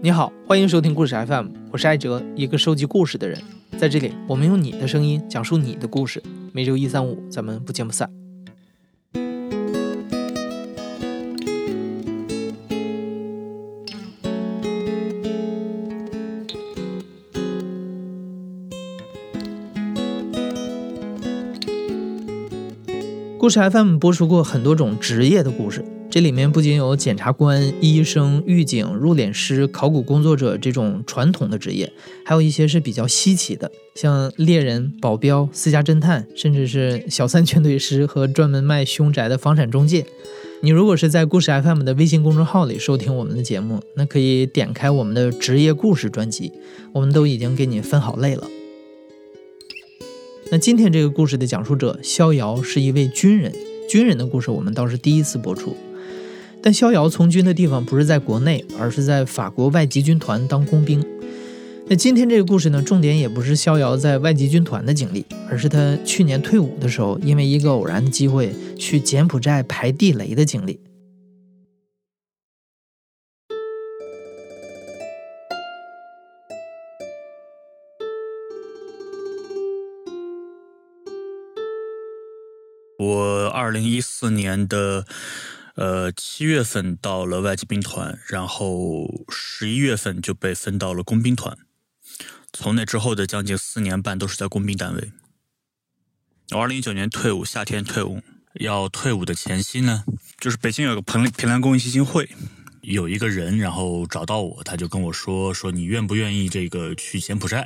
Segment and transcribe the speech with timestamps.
[0.00, 3.36] 你好，欢迎收听故事 FM，我是艾哲，一个收集故事的人。
[3.76, 6.22] 在这里，我们用你的声音讲述你的故事。
[6.52, 8.08] 每周一、三、五，咱们不见不散。
[23.36, 31.92] 故事 FM 播出过很多种职业的故事，这里面不仅有检察官、医生、狱警、入殓师、考古工作者这种传统的职业，
[32.24, 40.06] 还有一些是比较稀奇的，像猎人、保镖、私家侦探，甚至是小三全腿师和专门卖凶宅的房产中介。
[40.62, 46.50] 你如果是在故事 FM 的微信公众号里收听我们的节目，那可以点开我们的职业故事专辑，
[46.94, 48.48] 我们都已经给你分好类了。
[50.50, 53.52] 那今天这个故事的讲述者逍遥是一位军人，
[53.90, 55.76] 军人的故事我们倒是第一次播出。
[56.62, 61.04] 但逍遥从军的地方不是在国内，而是在法国外籍军团当工兵。
[61.86, 70.80] 那今天这个故事呢，重点也不是逍遥在外籍军团的经历，而是他去年退伍的时候，因为一个偶然的机会去柬埔寨排地雷的经历。
[82.98, 85.06] 我二零一四年的
[85.78, 91.56] 呃七月份到了外籍兵团，然后十一月份就被分到了工兵团。
[92.52, 95.12] 从那之后的将近四年半都是在工兵单位。
[96.50, 98.20] 我二零一九年退伍，夏天退伍。
[98.54, 100.02] 要退伍的前夕呢，
[100.40, 102.28] 就是北京有个平平凉公益基金会，
[102.80, 107.64] 有一个人然后找到我，他就跟我说说你愿不愿意这个去柬埔寨？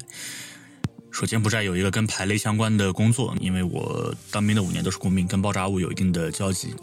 [1.12, 6.74] 说柬埔寨有一个跟排雷相关的工作，因为我当兵的五年都是工兵，跟爆炸物有一定的交集，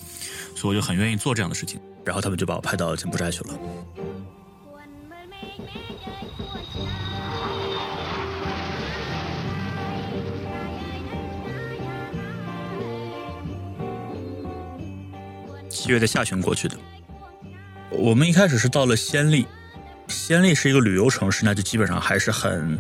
[0.56, 1.80] 所以我就很愿意做这样的事情。
[2.06, 3.60] 然后他们就把我派到柬埔寨去了。
[15.70, 16.78] 七月的下旬过去的。
[17.90, 19.48] 我们一开始是到了暹粒，
[20.08, 22.78] 暹粒是一个旅游城市，那就基本上还是很。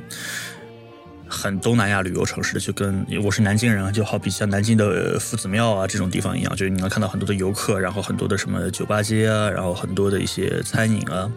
[1.29, 11.31] 很东南亚旅游城市，就跟我是南京人，就好比像南京的夫子庙啊这种地方一样，就是你能看到很多的游客，然后很多的什么酒吧街啊，然后很多的一些餐饮啊。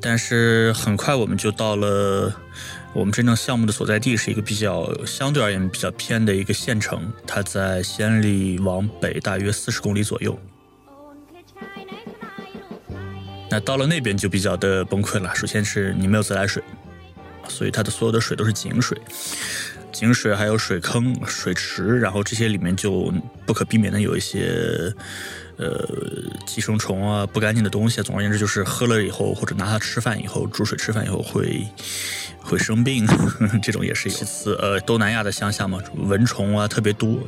[0.00, 2.34] 但是很快我们就到了
[2.94, 10.38] 我们真正项目的所在地，是一个比较相对而言比较偏的一个县城，它在西安里往北大约四十公里左右。
[13.50, 16.62] 那到了那边就比较的崩溃了，首先是你没有自来水。
[17.50, 18.96] 所以它的所有的水都是井水，
[19.92, 23.12] 井水还有水坑、水池，然后这些里面就
[23.44, 24.94] 不可避免的有一些
[25.56, 25.86] 呃
[26.46, 28.00] 寄生虫啊、不干净的东西。
[28.02, 31.66] 总而言之，就是喝了以后或者拿它吃饭以后、煮水吃饭以后会
[32.38, 33.06] 会生病，
[33.60, 34.14] 这种也是有。
[34.14, 37.18] 其次，呃，东南亚的乡下嘛，蚊虫啊特别多。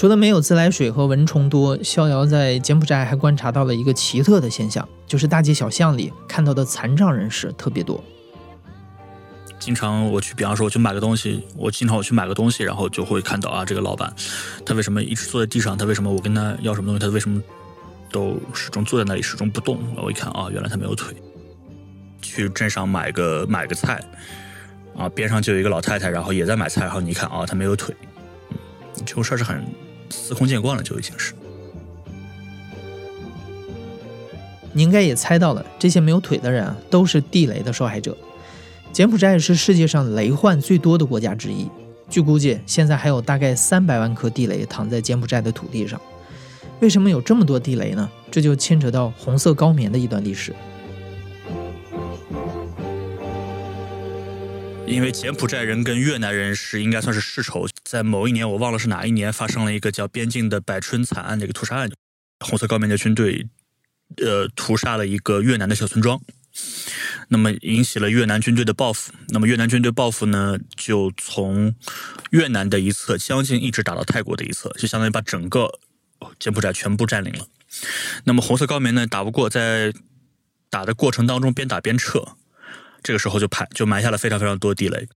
[0.00, 8.02] 除了没有自来水和蚊虫多，逍遥在柬埔寨还观察到了一个奇特的现象，就是大街小巷里看到的残障人士特别多。
[9.58, 14.10] 经常我去，比方说我去买个东西，我经常我去买个东西，然后就会看到啊，这个老板
[14.64, 15.76] 他为什么一直坐在地上？
[15.76, 17.38] 他为什么我跟他要什么东西，他为什么
[18.10, 19.78] 都始终坐在那里始终不动？
[20.02, 21.14] 我一看啊，原来他没有腿。
[22.22, 24.02] 去镇上买个买个菜，
[24.96, 27.94] 啊，边上就有一个老太太，然后也在买菜，然后你一看啊，她没有腿。
[29.04, 29.62] 这种事儿是很。
[30.10, 31.32] 司空见惯了，就已经是。
[34.72, 38.16] 你应该也猜到了，这些没有腿的人啊，都是地雷的受害者。
[38.92, 41.68] 柬埔寨是世界上雷患最多的国家之一，
[42.08, 46.00] 据估计，现在还有大概三百万颗地雷躺在柬埔寨的土地上。
[46.80, 48.10] 为什么有这么多地雷呢？
[48.30, 50.54] 这就牵扯到红色高棉的一段历史。
[54.86, 61.90] 因为柬埔寨人跟越南人是应该算是世仇，在某一年我忘了是哪一年发生了一个叫边境的百春惨案的一个屠杀案，
[62.38, 63.48] 红色高棉的军队，
[64.18, 66.20] 呃，屠杀了一个越南的小村庄，
[67.30, 71.74] 那么引起了越南军队的报复，那么越南军队报复呢，就从
[72.30, 75.80] 越南的一侧将近一直打到泰国的一侧，就相当于把整个
[76.38, 77.48] 柬埔寨全部占领了。
[78.22, 79.92] 那么红色高棉呢打不过，在
[80.70, 82.36] 打的过程当中边打边撤。
[83.02, 85.08] 这个时候就排就埋下了非常非常多地雷，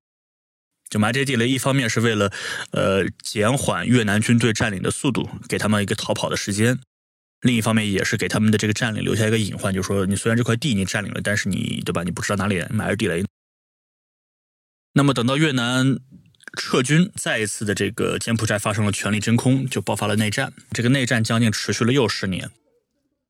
[0.88, 2.32] 就埋这些地雷，一方面是为了
[2.70, 6.76] 呃减缓越南军队占领的速度，给他们一个逃跑的时间；
[7.40, 12.02] 另一方面也是给他们的这个占领留下一个隐患，就是说你虽然这块地你占领了，但是你对吧？
[12.04, 13.24] 你不知道哪里埋着地雷。
[14.92, 15.98] 那么等到越南
[16.56, 20.52] 撤军，再一次的这个柬埔寨发生了权力真空，就爆发了内战。
[20.70, 22.50] 这个内战将近持续了又十年。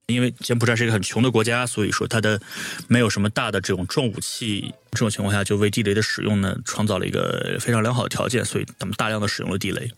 [0.06, 2.40] 因为柬埔寨是一个很穷的国家，所以说它的
[2.88, 9.90] 没有什么大的这种重武器，这种情况下就为地雷的使用呢创造了一个非常良好的条件，所以他们大量的使用了地雷，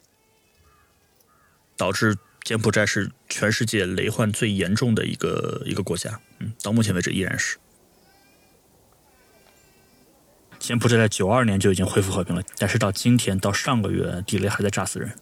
[1.76, 6.20] 导致柬埔寨是全世界雷患最严重的一个一个国家。
[6.38, 7.58] 嗯，到目前为止依然是。
[10.58, 15.12] 柬埔寨在九二年就已经恢复和平了，但是到今天到上个月地雷还在炸死人。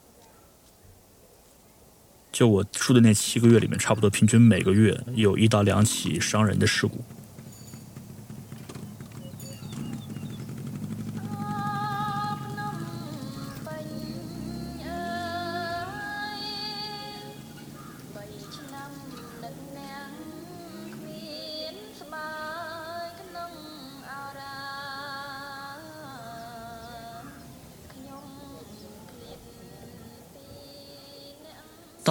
[2.34, 6.98] 就我住的那七个月里面，差不多平均每个月有一到两起伤人的事故。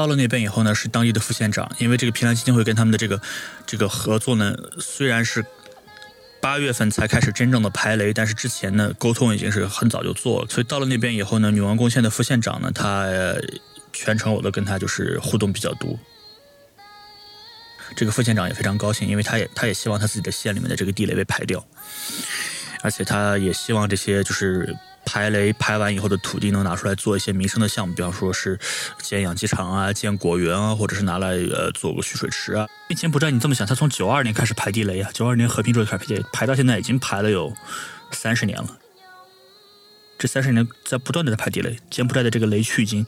[0.04, 3.22] 到了那边以后呢，是当地的副县长，因为这个平兰基金会跟他们的这个
[3.66, 5.46] 这个合作呢，虽然是
[6.42, 10.48] 八月份才开始真正的排雷，但是之前呢沟通已经是很早就做了。
[10.50, 13.08] 所以到了那边以后呢，女王宫县的副县长呢，他
[13.94, 15.98] 全程我都跟他就是互动比较多。
[17.96, 21.66] 这个副县长也非常高兴，因为他也他也希望他自己的县里面的这个地雷被排掉，
[22.82, 24.76] 而且他也希望这些就是。
[25.06, 28.60] 排雷排完以后的土地能拿出来做一些民生的项目，比方说是
[29.02, 32.68] 建养鸡场啊、建果园啊，或者是拿来呃做个蓄水池啊。
[32.96, 37.54] 柬埔寨你这么想，他从九二年开始排地雷啊，九二年和平之后开始排地雷，排到现在已经排了有
[38.12, 38.78] 三十年了。
[40.18, 43.06] 这三十年在不断的在排地雷，柬埔寨的这个雷区已经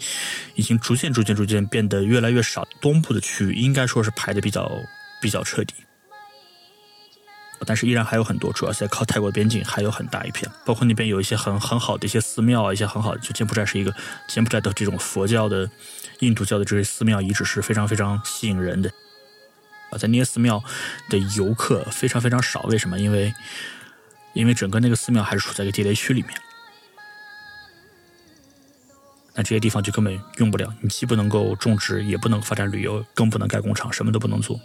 [0.56, 4.70] 已经逐渐逐渐逐渐变得越来越少，东部的区域应该说是排的比较
[5.22, 5.74] 比较彻底。
[7.66, 13.94] 但是依然还有很多，主要是在靠泰国边境，还有很大一片，包括那边有一些很很好的一些寺庙啊，一些很好的，就柬埔寨是一个
[14.28, 15.70] 柬埔寨的这种佛教的、
[16.20, 18.90] 印度教的这些寺庙遗址是非常非常吸引人的
[19.92, 20.64] 啊，在那些寺庙
[21.10, 23.00] 的游客非常非常少，为什么？
[23.00, 23.34] 因为
[24.34, 26.32] 因为整个那个寺庙还是处在一个地雷区里面，
[29.34, 34.60] 那这些地方就根本用不了，你既不能够种植，也不能发展旅游，更不能盖工厂，什么都不能做。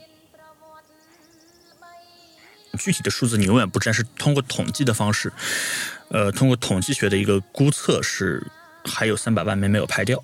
[2.78, 5.32] 具体的数字你永远不知道，是通过统计的方式，
[6.08, 8.46] 呃，通过统计学的一个估测是
[8.84, 10.22] 还有三百万枚没有排掉。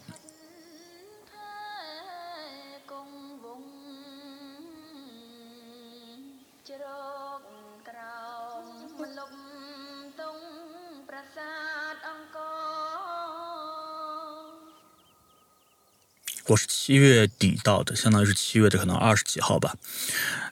[16.48, 19.75] 我是七月底到的，相当于是七月的可能二十几号吧。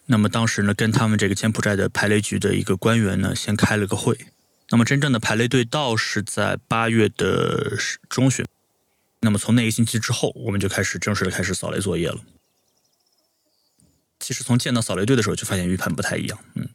[0.07, 4.19] 那么当时呢，跟他们这个柬埔寨的排雷局的一个官员呢，先开了个会。
[4.71, 7.77] 那么真正的排雷队到是在八月的
[8.09, 8.45] 中旬。
[9.21, 12.21] 那么从那个星期之后，我们就开始正式的开始扫雷作业了。
[14.21, 16.69] 其实从见到扫雷队的时候，就发现预判不太一样，嗯，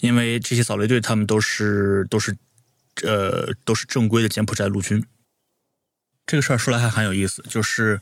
[0.00, 2.36] 因为这些扫雷队他们都是都是
[3.02, 5.04] 呃都是正规的柬埔寨陆军。
[6.28, 7.98] 这个事儿说来还很有意思，就是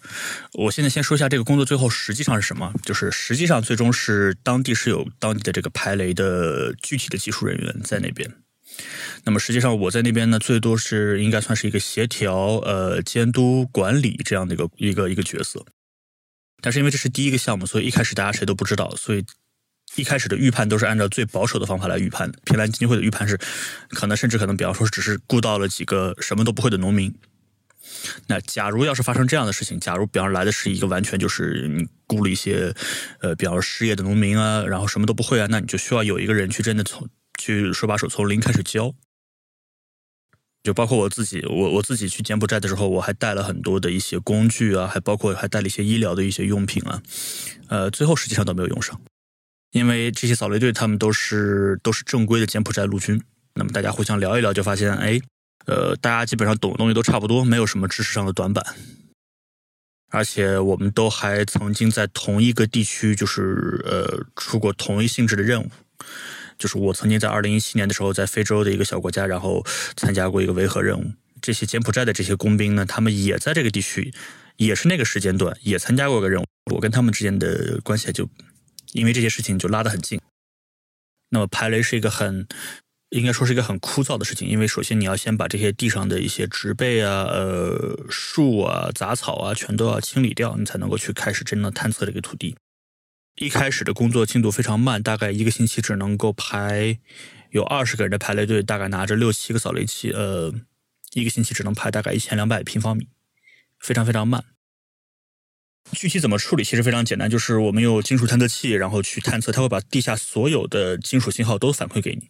[0.52, 2.74] 我现在先说一下这个工作最后实际上是什么。
[2.82, 8.28] 就是实际上最终是当地是有当地的这个排雷的具体的技术人员在那边。
[9.22, 15.64] 那么实际上我在那边呢，最多是应该算是一个协调、呃监督、管理这样的一个一个一个角色。
[16.60, 19.24] 但是因为这是第一个项目，所以一开始大家谁都不知道，所以
[19.94, 22.40] 一开始的预判都是按照最保守的方法来预判的。
[22.44, 23.38] 平兰基金会的预判是，
[23.90, 27.14] 可能甚至可能，比方说只是雇到了几个什么都不会的农民。
[28.26, 32.74] 那假如要是发生这样的事情，假如比方来的是一个完全就是你雇了一些，
[33.20, 38.94] 呃，比方失业的农民啊，然后什么都不会啊，那你就需要有一个人去真的从去手把手从零开始教。
[40.62, 47.00] 就包括我自己，我我自己去柬埔寨的时候，我还带了很多的一些工具啊，还包括还带了一些医疗的一些用品啊，
[47.68, 49.00] 呃，最后实际上都没有用上，
[49.70, 53.22] 因为这些扫雷队他们都是都是正规的柬埔寨陆军，
[53.54, 55.20] 那么大家互相聊一聊，就发现哎。
[55.64, 58.64] 呃，大家基本上懂的东西都差不多，没有什么知识上的短板，
[60.10, 65.70] 而且我们都还曾经在同一个地区，就是呃出过同一性质的任务。
[66.56, 71.04] 就是我曾经在二零一七年的时候，在非洲的一个小国家，然后参加过一个维和任务。
[71.42, 74.14] 这些柬埔寨的这些工兵呢，他们也在这个地区，
[74.56, 76.46] 也是那个时间段，也参加过个任务。
[76.72, 78.28] 我跟他们之间的关系就
[78.92, 80.20] 因为这些事情就拉得很近。
[81.30, 82.46] 那么排雷是一个很。
[83.10, 92.56] 应该说是一个很枯燥的事情，因为首先你要先把这些地上的一些植被啊、呃树啊、杂草啊，全都要清理掉，你才能够去开始真正探测这个土地。
[93.36, 96.98] 一开始的工作进度非常慢，大概一个星期只能够排
[97.50, 100.52] 有二十个人的排雷队，大概拿着六七个扫雷器，呃，
[101.12, 103.08] 一个星期只能排大概一千两百平方米，
[103.78, 104.44] 非常非常慢。
[105.92, 112.28] 具体怎么处理其实非常简单，就是我们用金属探测器，然后去探测，它会把地下所有的金属信号都反馈给你。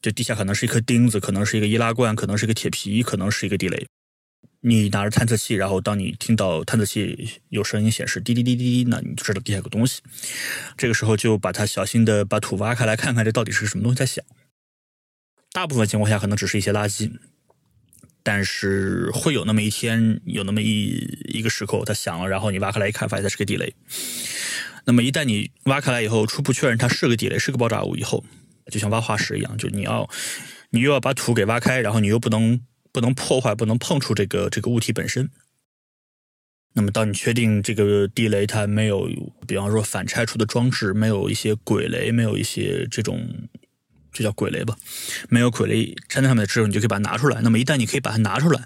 [0.00, 3.86] 这地下可能是一颗钉子，可能是一个易拉罐，可能是一个铁皮，可能是一个地雷。
[4.60, 10.00] 你拿着探测器，然后当你听到探测器有声音显示滴滴滴滴滴，那你就知道地下有个东西。
[10.76, 14.24] 这个时候就把它小心的把土挖开来，看看这到底是什么东西在响。
[15.52, 17.10] 大部分情况下可能只是一些垃圾，
[18.22, 23.74] 但是会有那么一天，有那么一一个时刻它响了，然后你挖开来一看，发现它是个地雷。
[24.84, 28.24] 那么一旦你挖开来以后，初步确认它是个地雷，是个爆炸物以后，
[28.70, 30.08] 就像挖化石一样，就你要
[30.70, 32.60] 你又要把土给挖开，然后你又不能。
[32.90, 35.30] 不能破坏，不能碰触这个这个物体本身。
[36.72, 39.06] 那么，当你确定这个地雷它没有，
[39.46, 43.48] 比方说反拆除的装置，没有一些鬼雷，没有一些这种，
[44.10, 44.74] 就叫鬼雷吧，
[45.28, 47.42] 没有鬼雷粘在上面之后，你就可以把它拿出来。
[47.42, 48.64] 那么，一旦你可以把它拿出来，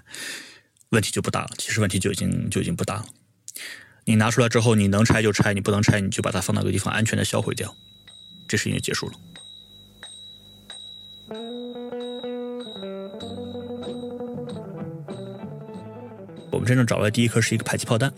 [0.89, 1.49] 问题就不大了。
[1.57, 3.05] 其实问题就已经就已经不大了。
[4.05, 7.75] 你拿出来之后，你能拆就拆，你不能拆，你就把它放到个地方安全的销毁掉，
[8.47, 9.13] 这事情就结束了。
[16.53, 18.13] 我们真正找来第一颗是一个迫击炮弹，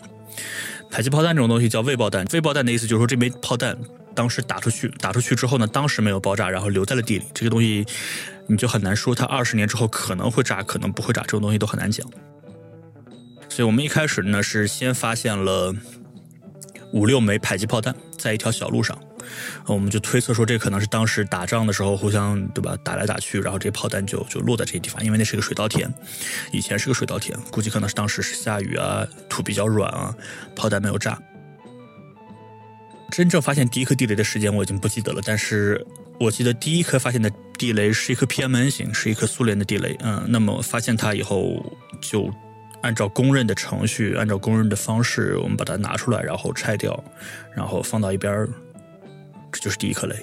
[0.92, 2.26] 迫击炮弹这种东西叫未爆弹。
[2.34, 3.78] 未爆弹的意思就是说这枚炮弹
[4.14, 7.26] 当时打出去，打出去之后呢，当时没有爆炸，然后留在了地里。
[7.34, 7.86] 这个东西
[8.48, 12.06] 你就很难说它二十年之后可能会炸，可能不会炸，这种东西都很难讲。
[13.48, 15.74] 所以我们一开始呢是先发现了
[16.92, 18.98] 五六枚迫击炮弹在一条小路上。
[19.66, 25.92] 我们就推测说，这可能是当时打仗的时候互相对吧，打来打去，然后这炮弹就就落在这个地方，因为那是个水稻田，
[26.52, 30.16] 以前是个水稻田，估计可能是当时是下雨啊，土比较软啊，
[30.56, 31.18] 炮弹没有炸。
[33.12, 35.86] 真正发现第一颗地雷的时间我已经不记得了，但是
[36.20, 39.96] 我记得第一颗发现的地雷是一颗 PMN 型，是一颗苏联的地雷。
[40.02, 41.64] 嗯，那么发现它以后，
[42.02, 42.30] 就
[42.82, 47.02] 按照公认的程序，按照公认的方式，我们把它拿出来，然后拆掉，
[47.56, 48.48] 然后放到一边
[49.56, 50.16] 这就是第一颗雷，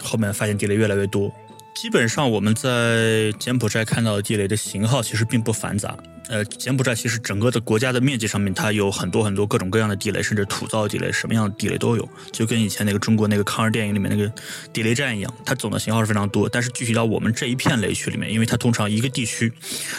[0.00, 1.34] 后面发现地雷越来越多。
[1.74, 5.96] 基本上我们在柬埔寨看到的地雷的型号其实并不繁杂。
[6.28, 12.08] 呃，柬埔寨其实整个的国家的面积上面，它有很多很多各种各样的地雷，甚至土造地雷，什么样的地雷都有。
[12.30, 14.32] 就跟以前那个中国那个抗日电影里面那个
[14.72, 16.48] 地雷战一样，它总的型号是非常多。
[16.48, 19.52] 但是具体到我们这一片雷区里面，因为它通常一个地区，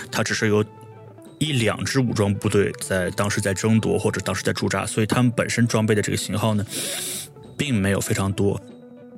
[0.09, 0.63] 它只是有
[1.37, 6.65] 一两支武装部队在当时在争夺或者当时在驻扎，所以他们本身装备的这个型号呢。
[7.61, 8.59] 并没有非常多，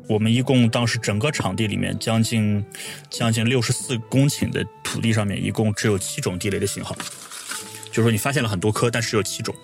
[0.05, 2.62] 我们一共当时整个场地里面将近
[3.09, 6.93] 将近六十四公顷的土地上面，一共只有七种地雷的型号，
[7.89, 9.55] 就是说你发现了很多颗，但是有七种。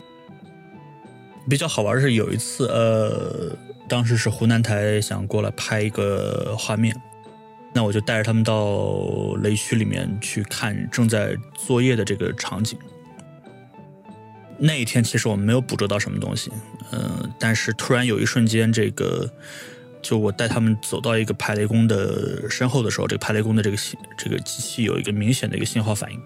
[1.49, 3.53] 比较好玩的是有一次，呃，
[3.89, 6.95] 当时是湖南台想过来拍一个画面，
[7.73, 12.79] 那我就带着他们到雷区里面去看正在作业的这个场景。
[14.59, 16.51] 那一天其实我们没有捕捉到什么东西，
[16.91, 19.29] 嗯，但是突然有一瞬间，这个
[20.01, 26.19] 就我带他们走到一个排雷工的身后的时候，这个排雷工的这个信这个机器有一个明显的一个信号反应，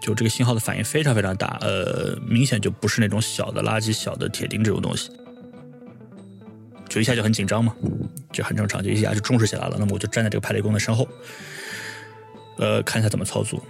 [0.00, 5.10] 就这个信号的反应非常非常大，呃，明显就不是那种小的垃圾、小的铁钉这种东西，
[6.88, 7.74] 就一下就很紧张嘛，
[8.32, 9.76] 就很正常，就一下就重视起来了。
[9.78, 11.06] 那么我就站在这个排雷工的身后，
[12.58, 13.62] 呃，看一下怎么操作。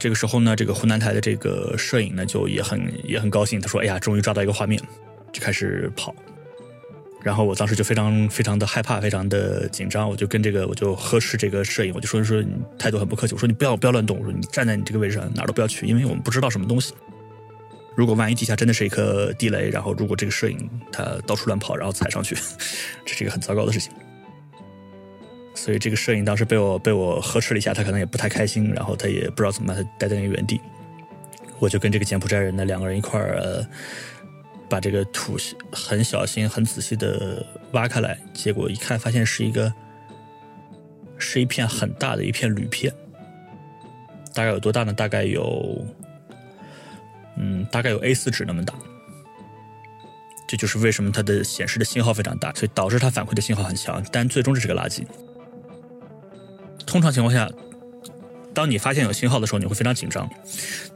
[0.00, 3.60] 这个时候呢，这个湖南台的这个摄影呢，就也很也很高兴。
[3.60, 4.80] 他说：“哎呀，终于抓到一个画面，
[5.30, 6.14] 就开始跑。”
[7.22, 10.08] 然后我当时就非常非常的害怕，非常的紧张。
[10.08, 13.34] 我就跟这个我就呵斥这个摄影，我就说说你态度很不客气。
[13.34, 14.18] 我说你不要不要乱动。
[14.18, 16.94] 我说你站在你这个位置上，哪儿都不要去，因为我们不知道什么东西。
[17.94, 20.58] 如果万一地下真的是一颗地雷，然后如果这个摄影
[20.90, 22.34] 他到处乱跑，然后踩上去，
[23.04, 23.92] 这是一个很糟糕的事情。
[25.60, 30.58] 所以这个摄影当时被我被我呵斥了一下，他可能也不太开心，然后他也不知道怎么办，他待在那个原地。
[31.58, 33.62] 我就跟这个柬埔寨人呢两个人一块儿，
[34.70, 35.36] 把这个土
[35.70, 39.70] 很小心、很仔细的挖开来，结果一看发现是一个
[41.18, 42.90] 是一片很大的一片铝片，
[44.32, 44.94] 大概有多大呢？
[44.94, 45.84] 大概有，
[47.36, 48.72] 嗯，大概有 A 四纸那么大。
[50.48, 55.04] 这就是为什么它的显示的信号非常大，所以导致它反馈的信号很强，但最终这是个垃圾。
[56.90, 57.48] 通常情况下，
[58.52, 60.28] 当你发现有信号的时候，你会非常紧张。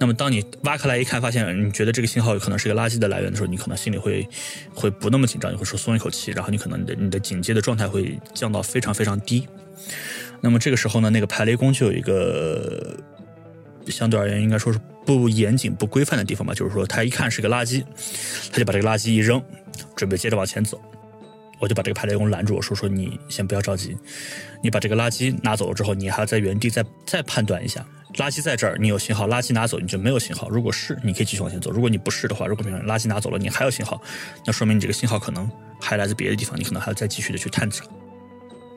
[0.01, 4.27] 那么，当你挖开来一看，发现你觉得这个信号有可能是一个垃圾的来源的时候，你可能心里会
[4.75, 9.47] 会不那么紧张，你会说松一口气，然后你可能你的你的警戒的状态会降到非常非常低。
[10.41, 12.99] 那么这个时候呢，那个排雷工就有一个
[13.87, 17.85] 相对而言应该说是不严谨、不规范的地方吧，就是说他一看是个垃圾，
[18.51, 19.41] 他就把这个垃圾一扔，
[19.95, 20.81] 准备接着往前走。
[21.65, 23.97] 我就把这个排雷工拦住，我说说你先不要着急，
[24.63, 27.83] 你把这个垃圾拿走了之后，你还要在原地再再判断一下，
[28.17, 30.51] 垃圾在这儿，你有信号；垃圾拿走，你就没有信号。
[30.51, 33.99] 如果是，你可以继续往前走；如果你不是的话，如果垃圾拿走了，你还有信号，
[34.45, 37.83] 那说明你这个信号可能还来自别的地方，你可能还要再继续的去探查。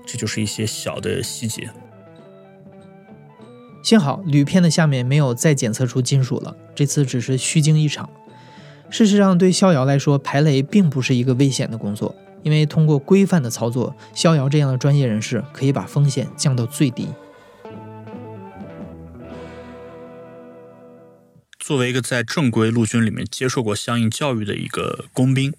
[0.05, 1.69] 这就是一些小的细节。
[3.83, 8.09] 幸好铝片的下面没有再检测出金属了，这次只是虚惊一场。
[8.89, 12.15] 事实上，对逍遥来说，排雷并不是一个危险的工作，
[12.47, 17.09] 因为通过规范的操作，逍遥这样的专业人士可以把风险降到最低。
[21.59, 25.53] 作为一个在正规陆军里面接受过相应教育的一个工兵，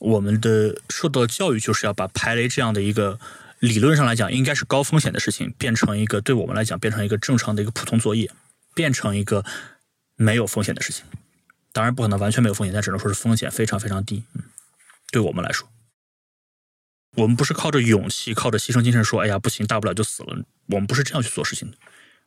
[0.00, 3.20] 我们的受到教育就是要把排雷这样的一个
[3.60, 8.28] 理论上来讲应该是高风险的事情，变成一个对我们来讲变成一个正常的一个普通作业，
[8.74, 9.44] 变成一个
[10.16, 11.04] 没有风险的事情。
[11.72, 14.24] 当然不可能完全没有风险，但只能说是风险非常非常低。
[14.34, 14.42] 嗯，
[15.10, 15.68] 对我们来说，
[17.16, 20.44] 我们不是靠着勇气、靠着牺牲精神说“哎呀，不行，大不了就死了”。
[20.68, 21.76] 我们不是这样去做事情的。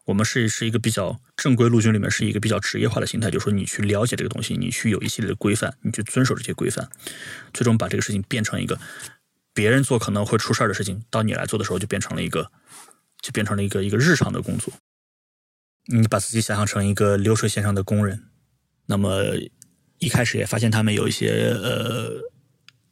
[0.06, 6.90] 我们是是一个比较正规陆军里面是一个比较职业化的心态，就是说你去了解这个东西，你去有一系列的规范，你去遵守这些规范，
[7.54, 8.80] 最终把这个事情变成一个
[9.54, 12.52] 别人做可能会出事儿的事情，到你来做的时候就变成了一个
[13.22, 14.74] 就变成了一个一个日常的工作。
[15.86, 18.24] 你把自己想象成一个流水线上的工人。
[18.88, 19.24] 那么
[20.00, 22.20] 一开始也发现他们有一些呃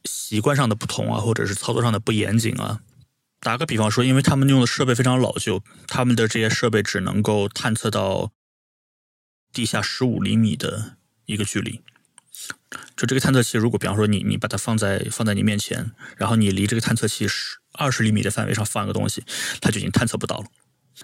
[0.04, 2.80] 习惯上的不同啊，或者是操作上的不严谨啊。
[3.40, 8.32] 打个比方说，因为他们用的设备非常老旧，他们的这些设备只能够探测到
[9.52, 11.80] 地下十五厘米的一个距离。
[12.96, 19.24] 就这个探测器，如果比方说你你把它放在放在你面前，然后你离这个探测器十二十厘米的范围上放一个东西，
[19.60, 20.44] 它就已经探测不到了。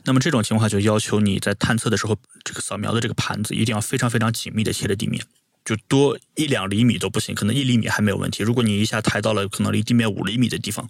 [0.04, 5.24] 那么这种情况就要求你在探测的时候，这个扫描的这个盘子一定要非常非常紧密的贴着地面，
[5.66, 8.42] 就多一两厘米都不行，可能一厘米还没有问题。
[8.42, 10.88] 如果你一下抬到了可能离地面五厘米的地方，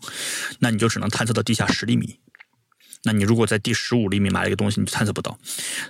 [0.61, 2.21] 那你就只能探测到地下十厘米。
[3.05, 5.39] 那你如果在第十五厘米买了一个东西，你就探测不到。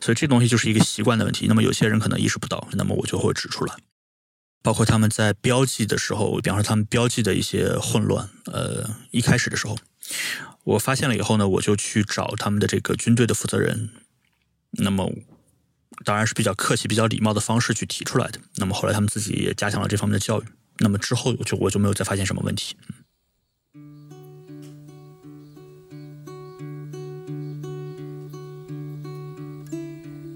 [0.01, 1.47] 所以这东西就是一个习惯的问题。
[1.49, 3.75] 那么有些人可能意识不到，那么我就会指出来。
[4.63, 9.77] 包括他们在标记的时候，比方说他们标记的一些混乱，呃，一开始的时候。
[10.65, 13.91] 我发现了以后呢，我就去找他们的这个军队的负责人，
[14.73, 15.11] 那么
[16.05, 18.39] 当然是比较客气、比较礼貌的方式去提出来的。
[18.57, 20.45] 那么后来他们自己也加强了这方面的教育。
[20.79, 22.77] 那么之后就我就没有再发现什么问题。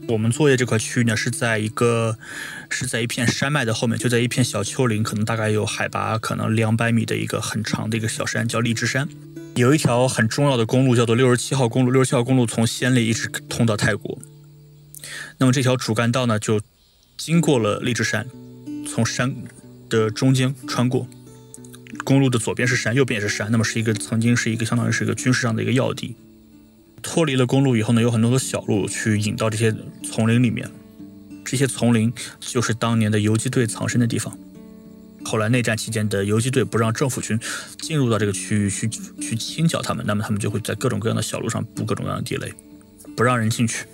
[0.09, 2.19] 我们作业这块区域呢，是在一个
[2.69, 9.09] 是在一片山脉的后面，就在一片小丘陵，可能大概有海拔可能两百米的一个很长的一个小山，叫荔枝山。
[9.55, 11.93] 有一条很重要的公路，叫做六十七号公路。
[11.93, 14.19] 六十七号公路从暹粒一直通到泰国。
[15.39, 16.61] 那么这条主干道呢，就
[17.17, 18.27] 经过了荔枝山，
[18.87, 19.35] 从山
[19.89, 21.07] 的中间穿过。
[22.05, 23.51] 公路的左边是山，右边也是山。
[23.51, 26.15] 那么是一个曾经是一个相当于是一个军事上的一个要地。
[27.03, 30.71] 脱离了公路以后呢，有很多的小路去引到这些丛林里面。
[31.45, 34.39] 这些丛林就是当年的游击队藏身的地方。
[35.25, 37.39] 后来内战期间的游击队不让政府军
[37.79, 42.55] 进入到这个区域去去清剿他们，那么他们就会在各种各样的小路上布各种各样的地雷，
[43.17, 43.85] 不让人进去。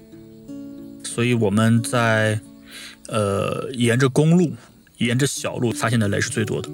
[1.16, 2.38] 所以我们在
[3.08, 4.52] 呃沿着公路、
[4.98, 6.68] 沿着小路发现的雷是最多的。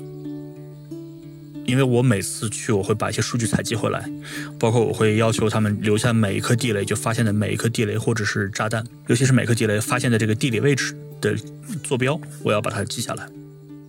[1.65, 4.11] 因为我每次去，我会把一些数据采集回来，
[4.59, 11.37] 包括我会要求他们留下每一颗地雷就发现的每一颗地雷或者是炸弹，尤其是每颗地雷发现的这个地理位置的
[11.85, 13.25] 坐标，我要把它记下来。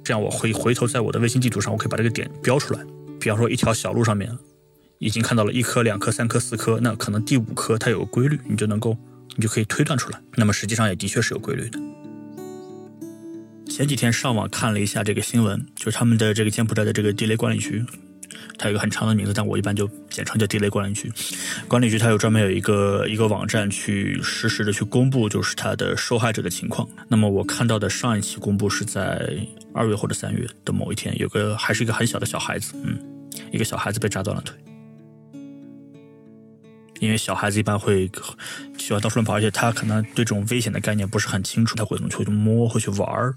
[0.04, 2.80] 这样我会回头在我的卫星地图上，我可以把这个点标出来。
[3.20, 4.30] 比方说，一条小路上面
[5.00, 8.96] 已经看到了一颗、两颗、三颗、四颗，那可能第五颗它有规律，你就能够，
[9.36, 10.20] 你就可以推断出来。
[10.36, 11.80] 那么实际上也的确是有规律的。
[13.68, 17.84] 前几天上网看了一下这个新闻，就是他们的这个柬埔寨的这个地雷管理局。
[18.58, 21.12] 它有个很长的名字，但我一般就简称叫地雷管理局。
[21.68, 26.88] 管理局它有专门有一个一个网站去实时的去公布，就是它的受害者的情况。
[27.08, 29.36] 那么我看到的上一期公布是在
[29.74, 33.00] 二月或者三月的某一天，有个还是一个很小的小孩子，嗯，
[33.52, 34.56] 一个小孩子被炸断了腿。
[37.00, 38.10] 因为小孩子一般会
[38.78, 43.36] 喜欢到处乱跑，而且他可能对这种危险的概念不是很清楚，他会会去摸，会去玩儿。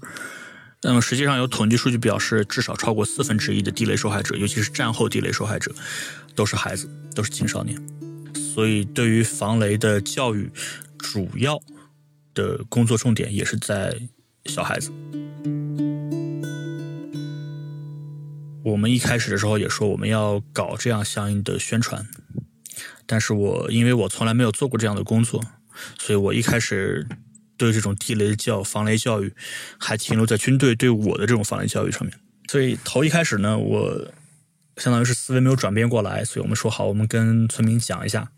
[0.83, 5.73] 那么实际上有统计数据表示，至少超过四分之一的地雷受害者，尤其是战后地雷受害者，
[6.35, 7.81] 都是孩子，都是青少年。
[8.35, 10.49] 所以，对于防雷的教育，
[10.99, 11.59] 主要
[12.33, 13.99] 的工作重点也是在
[14.45, 14.91] 小孩子。
[18.63, 22.05] 我们一开始的时候也说我们要搞这样相应的宣传，
[23.07, 25.41] 但是我因为我从来没有做过这样的工作，
[25.97, 27.07] 所以我一开始。
[27.59, 29.33] 对这种地雷教防雷教育，
[29.79, 32.13] 还停留在军队对我的这种防雷教育上面。
[32.47, 34.11] 所以头一开始呢，我
[34.75, 38.31] 相当于是思维没有转变过来，所以我们说好，我们跟村民讲一下。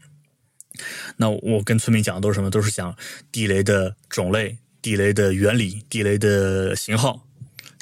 [1.18, 2.50] 那我跟村民讲的都是什么？
[2.50, 2.96] 都是讲
[3.30, 7.28] 地雷的种类、地雷的原理、地雷的型号，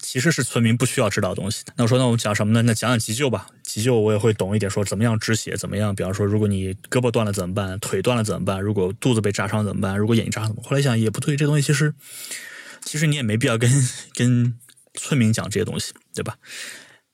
[0.09, 1.65] 其实是村民不需要知道的东西。
[1.75, 2.61] 那我说，那我们讲什么呢？
[2.61, 3.45] 那讲讲急救吧。
[3.61, 5.93] 急救我也会懂一点，说怎么样止血，怎么样？
[5.93, 7.77] 比方说，如果你胳膊断了怎么办？
[7.81, 8.61] 腿断了怎么办？
[8.61, 9.97] 如果肚子被炸伤怎么办？
[9.97, 10.63] 如果眼睛炸伤怎么？
[10.63, 11.93] 后来想也不对，这东西其实
[12.85, 13.69] 其实你也没必要跟
[14.15, 14.57] 跟
[14.93, 16.37] 村民讲这些东西，对吧？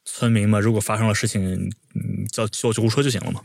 [0.06, 3.42] 村民嘛，如果发生了事情，嗯，叫叫救护车就行了嘛。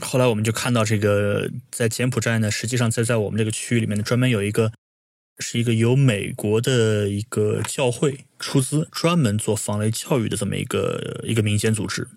[0.00, 4.72] 后来我们就看到这个，在柬埔寨呢，实际上在在我们这个区域里面呢，专门有一个，
[5.38, 12.08] 是一个由美国的一个教会出资，专门做防雷教育的这么一个一个民间组织。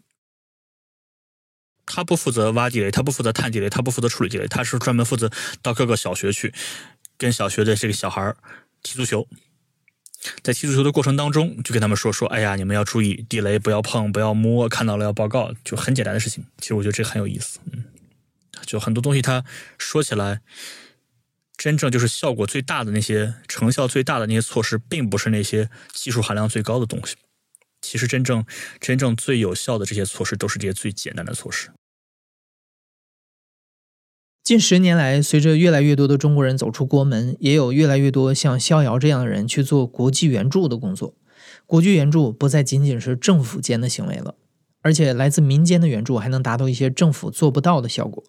[1.86, 6.54] 他不负责挖地雷，他不负责探地雷，他不负责处理地雷，他是专门负责到各个小学去，
[7.18, 8.36] 跟小学的这个小孩
[8.82, 9.28] 踢足球。
[10.42, 16.44] 在踢足球的过程当中，就跟他们说说，哎呀，你们要注意地雷，不要碰，不要摸，看到了要报告，就很简单的事情。
[16.58, 17.84] 其实我觉得这很有意思，嗯，
[18.66, 19.46] 就很多东西，他
[19.78, 20.42] 说起来，
[21.58, 27.16] 真正就是效果最大的那些，成效最大的那些措施，并不是那些技术含量最高的东西。
[27.82, 28.46] 其实真正
[28.80, 31.70] 真正最有效的这些措施，都是这些最简单的措施。
[34.44, 41.16] 近十年来，随着越来越多的中国人走出国门，也有越来越多像逍遥这样的人去做国际援助的工作。
[41.66, 44.36] 国际援助不再仅仅是政府间的行为了，
[44.82, 48.24] 而且来自民间的援助还能达到一些政府做不到的效果。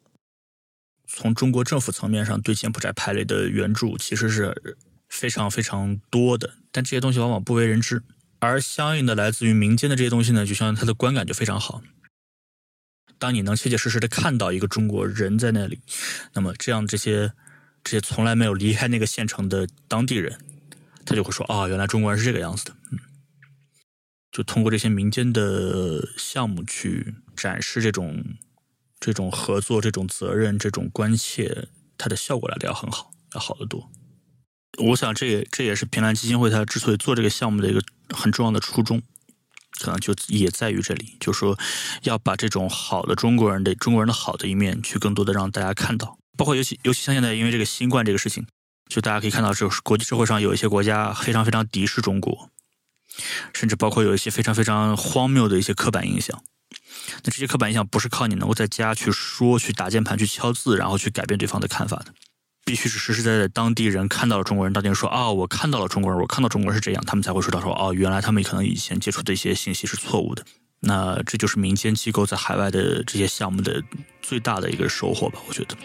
[1.07, 8.03] 从中国政府层面上对柬埔寨派来的援助，其实是非常非常多的，但这些东西往往不为人知。
[8.39, 11.83] 而相应的来自于民间的这些东西呢，就像它的观感就非常好。
[13.19, 15.81] 当你能切切实实的看到一个中国人在那里，
[16.35, 17.33] 那么这样这些
[17.83, 20.39] 这些从来没有离开那个县城的当地人，
[21.07, 22.77] 他就会说啊，原来中国人是这个样子的。
[22.93, 22.99] 嗯，
[24.31, 28.23] 就通过这些民间的项目去展示这种
[28.99, 33.91] 这种合作、这种责任、这种关切，它的效果来的要很好，要好得多。
[34.79, 39.03] 我想这也这也是平兰基金会它之所以做这个项目的一个很重要的初衷。
[39.79, 41.59] 可能就也在于这里，就说
[42.05, 46.17] 要把这种好的中国人的中国人的好的一面，去更多的让大家看到。
[46.35, 48.47] 包括尤其尤其像现在，因为这个新冠这个事情，
[48.89, 52.49] 就大家可以看到，就是国际社会上有一些国家非常非常敌视中国，
[53.53, 56.43] 甚至包括有一些非常非常荒谬的一些刻板印象。
[57.25, 62.07] 那这些刻板印象不是靠你能够在家去说、去打键盘、去敲字，然后去改变对方的看法的。
[62.65, 70.45] 必须是实实在在当地人看到了中国人，当地人说啊，我看到了中国人，我看到中国人是这样，他们才会说到说哦，原来他们可能以前接触的一些信息是错误的。
[70.81, 73.83] 那这就是民间机构在海外的这些项目的
[74.21, 75.77] 最大的一个收获吧，我觉得。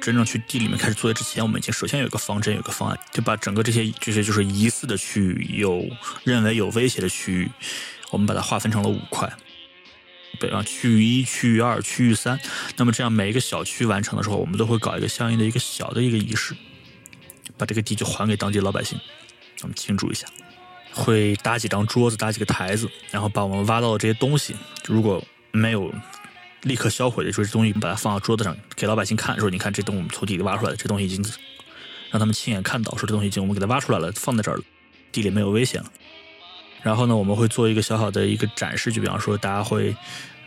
[0.00, 5.88] 真正去地里面开始作业之前，我们已经首先有一个方针，有一个方案，就把整个这些这些就是疑似的区域、有
[6.24, 7.50] 认为有威胁的区域，
[8.10, 9.30] 我们把它划分成了五块，
[10.38, 12.40] 对啊，区域一、区域二、区域三。
[12.76, 16.56] 那么这样每一个小区完成的时候，我们都会搞一个相应的一个小的一个仪式，
[17.58, 18.98] 把这个地就还给当地老百姓，
[19.62, 20.26] 我们庆祝一下。
[20.92, 25.92] 会搭几张桌子，搭几个台子，然后把我们挖到的这些东西，如果没有。
[26.62, 31.24] 立刻销毁的，就是东西把它放到桌子上，给老百姓看，说你看这东西我们从地里挖出来的，这东西已经
[32.10, 34.62] 让他们亲眼看到，说这东西已经我们给它挖出来了，放在这儿了，
[35.10, 35.90] 地里没有危险了。
[36.82, 39.94] 然后呢，我们会做一个小小的一个展示，就比方说大家会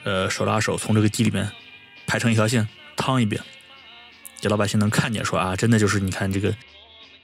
[0.04, 1.49] 呃手拉手从这个地里面
[2.06, 3.41] 排成一条线趟一遍，
[4.41, 6.54] 给老百姓能看见，说啊，真的就是你看这个，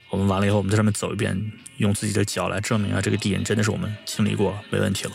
[0.10, 5.12] 我们完了以后我们在上面走一遍，用自己的脚来证明啊，这个地真的是我们清理过，没问题了。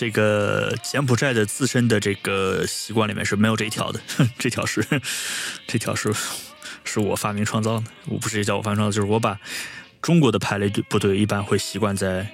[0.00, 4.00] 这个柬埔寨的自身的这个习惯里面是没有这一条的，
[4.38, 4.82] 这条是
[5.66, 6.10] 这条是
[6.84, 9.38] 是我发明创造的，我不是也叫我发明创造，就是我把
[10.00, 12.26] 中国的排雷队部队一般会习惯在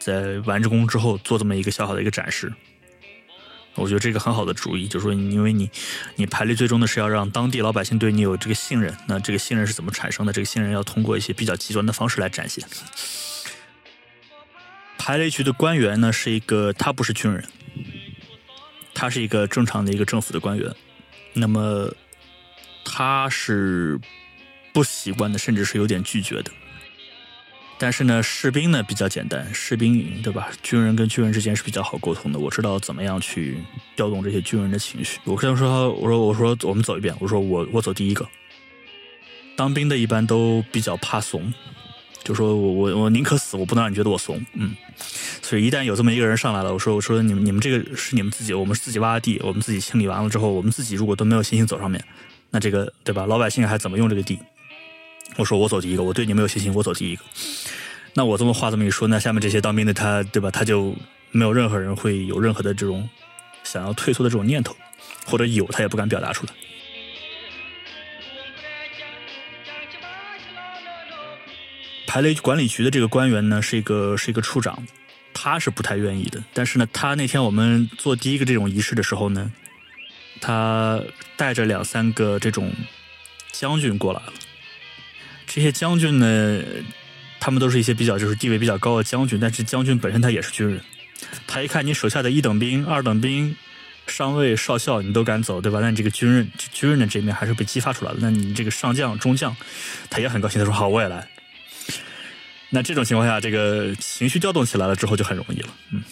[0.00, 2.52] 在完成功之后做这么一个小小的一个展示，
[3.76, 5.70] 我觉得这个很好的主意，就是说因为你
[6.16, 10.32] 你排雷最终的是要让当地老百姓对你有这个信任，那这个信任是怎么产生的？
[10.32, 12.64] 这个信任要通过一些比较极端的方式来展现。
[15.06, 17.44] 排雷局的官员呢，是一个他不是军人，
[18.92, 20.68] 他是一个正常的一个政府的官员。
[21.32, 21.88] 那么
[22.84, 24.00] 他是
[24.72, 26.50] 不习惯的，甚至是有点拒绝的。
[27.78, 30.48] 但是呢，士兵呢比较简单，士兵营对吧？
[30.60, 32.40] 军人跟军人之间是比较好沟通的。
[32.40, 33.58] 我知道怎么样去
[33.94, 35.20] 调动这些军人的情绪。
[35.22, 38.28] 我跟他说，我说我说我们走一遍，我说我我走第一个。
[39.56, 41.54] 当兵的一般都比较怕怂。
[42.26, 44.74] 就说我我我宁可死，我不能让你觉得我怂，嗯，
[45.40, 52.04] 所以一旦有这么一个人上来了，我说我说你们你们这个是你们自己，我们自己挖的地，我们自己清理完了之后，我们自己如果都没有信心走上面，
[52.50, 53.26] 那这个对吧？
[53.26, 54.40] 老百姓还怎么用这个地？
[55.36, 57.22] 我说我走第一个，我对你没有信心，我走第一个。
[58.14, 60.50] 那我这么话这么一说，那下面这些当兵的他对吧？
[60.50, 60.96] 他就
[61.30, 63.08] 没有任何人会有任何的这种
[63.62, 64.74] 想要退缩的这种念头，
[65.26, 66.52] 或者有他也不敢表达出来。
[72.06, 74.86] 排雷管理局的这个官员呢，是一个是一个处长，
[75.34, 76.42] 他是不太愿意的。
[76.54, 79.50] 但是呢，他那天我们做第一个这种仪式的时候呢，
[80.40, 81.02] 他
[81.36, 82.72] 带着两三个这种
[83.52, 84.32] 将军过来了。
[85.46, 86.62] 这些将军呢，
[87.40, 90.80] 他们都是一些比较就是地位比较高的将军，但是将军本身他也是军人。
[91.46, 93.56] 他一看你手下的一等兵、二等兵、
[94.06, 95.80] 上尉、少校，你都敢走，对吧？
[95.80, 98.18] 那你这个军人军人的这面还是被激发出来了。
[98.20, 99.56] 那你这个上将、中将，
[100.10, 101.28] 他也很高兴，他说好，我也来。
[102.70, 106.02] 那这种情况下，这个情绪调动起来了之后就很容易了，嗯，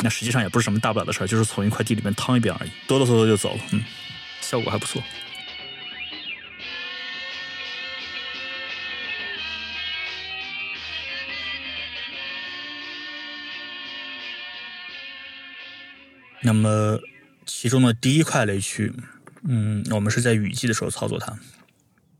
[0.00, 3.84] 那实际上也不是什么大不了的事儿，就是从一块地里面趟一遍而已，哆哆嗦嗦就走了，嗯，
[4.40, 5.02] 效果还不错。
[16.40, 16.98] 那么，
[17.44, 18.92] 其中的第一块雷区，
[19.42, 21.36] 嗯，我们是在雨季的时候操作它。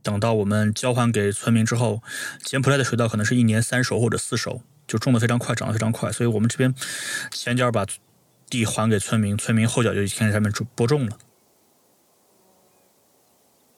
[0.03, 2.03] 等到我们交还给村民之后，
[2.43, 6.75] 柬埔寨的水稻可能是一年三熟或者四熟，就种的非常快，长得非常快，所以我们这边
[7.31, 7.85] 前脚把
[8.49, 11.19] 地还给村民，村民后脚就开始上面播种了。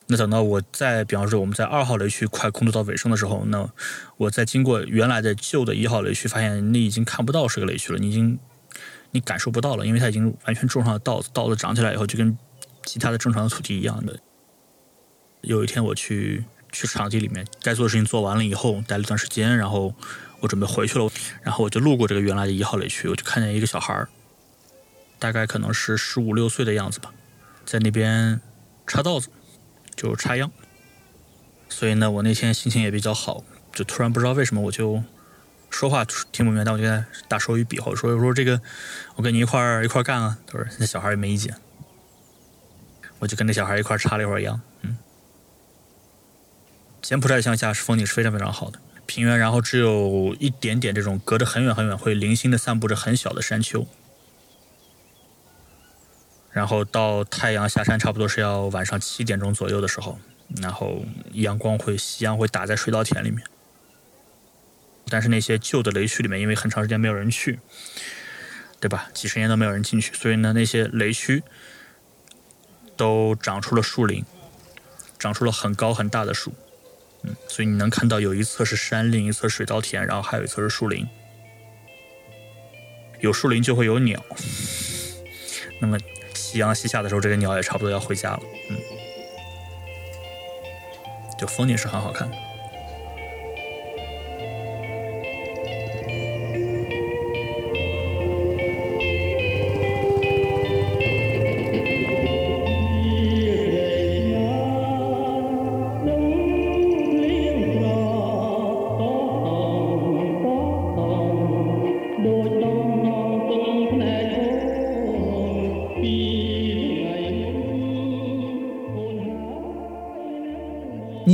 [0.07, 3.71] 那等到我再，比方说我们在二号雷区快工作到尾声的时候，那
[4.17, 8.39] 我在经过原来的旧的一号雷区，发现那已经看不到是个雷区了，你已经
[9.13, 12.37] 你感受不到了，因为它已经完全种上了稻子，稻子长起来以后就跟
[12.85, 14.19] 其他的正常的土地一样的。
[15.43, 19.95] 有一天我去去场地里面，该做的事情做完了以后，待了一段时间，然后
[20.41, 21.11] 我准备回去了，
[21.43, 24.09] 然后我就路过这个原来的一号雷区，我就看见一个小孩儿，
[25.19, 27.13] 大概可能是十五六岁的样子吧，
[27.65, 28.41] 在那边
[28.87, 29.29] 插稻子，
[29.97, 30.51] 就插秧。
[31.69, 35.03] 所以呢，我那天心情也比较好，就突然不知道为什么我就
[35.71, 38.61] 说话听不明白，但我就在打手语比划，说说这个
[39.17, 40.39] 我跟你一块一块干啊。
[40.47, 41.55] 他说那小孩也没意见，
[43.19, 44.99] 我就跟那小孩一块插了一会儿秧，嗯。
[47.03, 53.87] 柬埔寨乡下是风景是非常非常好的，平原，然后只有一点点这种隔着很远很远会零星的散布着很小的山丘，
[56.53, 60.19] 然后到太阳下山差不多是要晚上七点钟左右的时候，
[60.61, 63.43] 然后阳光会夕阳会打在水稻田里面，
[65.09, 67.61] 但是那些旧的雷区里面，因为很长时间没有人去，
[68.79, 69.09] 对吧？
[69.15, 71.43] 几十年都没有人进去，所以呢，那些雷区
[72.97, 74.25] 都长出了树林，
[75.19, 76.53] 长出了很高很大的树。
[77.23, 81.07] 嗯，所以你能看到有一侧是山，另一侧水稻田，然后还有一侧是树林。
[83.21, 84.25] 有树林就会有鸟，
[85.81, 85.99] 那么
[86.35, 88.41] 夕阳西下的时候，这个鸟也差不多要回家了。
[88.71, 88.77] 嗯，
[91.39, 92.31] 就风景是很好看。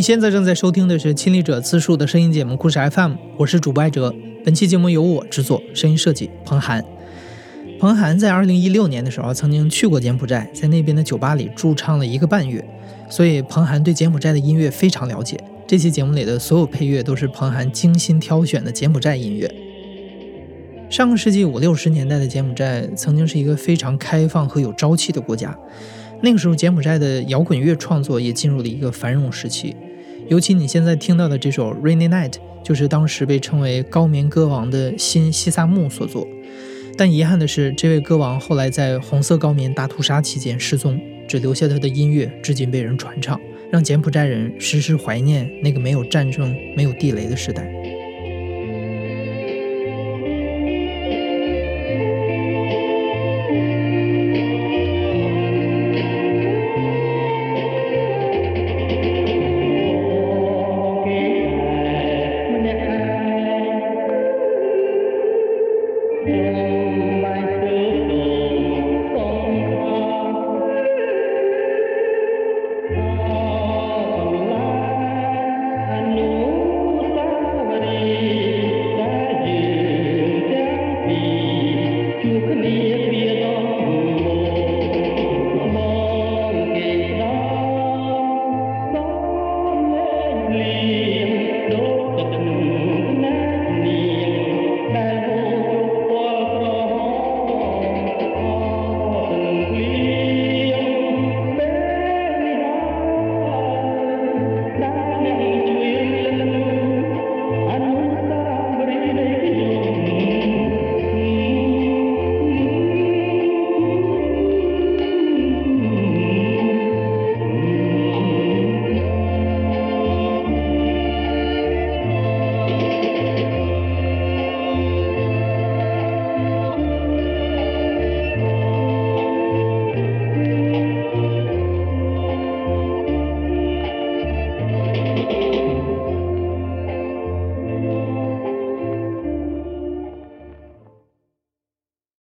[0.07, 4.15] 现在正在收听的是亲历者自述的声音节目《故事 FM》，我是主播艾哲。
[4.45, 6.85] 本期节目由我制作，声音设计彭涵。
[7.81, 12.65] 彭涵在二零一六年的时候曾经去过柬埔寨，在那边的酒吧里驻唱了一个半月，
[13.11, 15.37] 所以彭涵对柬埔寨的音乐非常了解。
[15.67, 19.53] 这期节目里的所有配乐都是彭涵精心挑选的柬埔寨音乐。
[20.89, 25.59] 上个世纪五六十年代的柬埔寨曾经是一个非常开放和有朝气的国家，
[26.23, 29.75] 那个时候柬埔寨的摇滚乐创作也进入了一个繁荣时期。
[30.29, 32.31] 尤其你现在听到的这首《Rainy Night》，
[32.65, 36.27] 就是当时被称为高棉歌王的新西萨木所作。
[36.97, 47.71] 但遗憾的是，这位歌王后来在红色高棉大屠杀期间失踪，只留下他的音乐，至今被人传唱，让柬埔寨人时时怀念那个没有战争、没有地雷的时代。